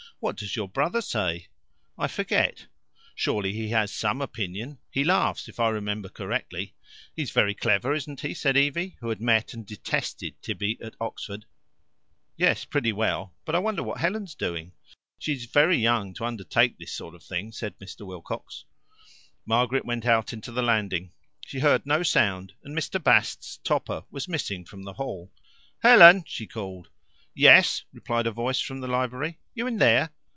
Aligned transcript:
What 0.21 0.35
does 0.37 0.55
your 0.55 0.67
brother 0.69 1.01
say?" 1.01 1.47
"I 1.97 2.07
forget." 2.07 2.67
"Surely 3.15 3.53
he 3.53 3.69
has 3.69 3.91
some 3.91 4.21
opinion?" 4.21 4.77
"He 4.91 5.03
laughs, 5.03 5.47
if 5.49 5.59
I 5.59 5.69
remember 5.69 6.09
correctly." 6.09 6.75
"He's 7.15 7.31
very 7.31 7.55
clever, 7.55 7.91
isn't 7.91 8.19
he?" 8.21 8.35
said 8.35 8.55
Evie, 8.55 8.97
who 8.99 9.09
had 9.09 9.19
met 9.19 9.55
and 9.55 9.65
detested 9.65 10.39
Tibby 10.43 10.77
at 10.79 10.95
Oxford. 11.01 11.45
"Yes, 12.37 12.65
pretty 12.65 12.93
well 12.93 13.33
but 13.45 13.55
I 13.55 13.57
wonder 13.57 13.81
what 13.81 13.99
Helen's 13.99 14.35
doing." 14.35 14.73
"She 15.17 15.33
is 15.33 15.45
very 15.45 15.77
young 15.77 16.13
to 16.13 16.25
undertake 16.25 16.77
this 16.77 16.91
sort 16.93 17.15
of 17.15 17.23
thing," 17.23 17.51
said 17.51 17.75
Mr. 17.79 18.05
Wilcox. 18.05 18.65
Margaret 19.47 19.85
went 19.85 20.05
out 20.05 20.33
into 20.33 20.51
the 20.51 20.61
landing. 20.61 21.13
She 21.47 21.61
heard 21.61 21.87
no 21.87 22.03
sound, 22.03 22.53
and 22.63 22.77
Mr. 22.77 23.03
Bast's 23.03 23.57
topper 23.57 24.03
was 24.11 24.27
missing 24.27 24.65
from 24.65 24.83
the 24.83 24.93
hall. 24.93 25.31
"Helen!" 25.79 26.25
she 26.27 26.45
called. 26.45 26.89
"Yes!" 27.33 27.85
replied 27.93 28.27
a 28.27 28.31
voice 28.31 28.59
from 28.59 28.81
the 28.81 28.89
library. 28.89 29.39
"You 29.53 29.65
in 29.67 29.77
there?" 29.77 30.09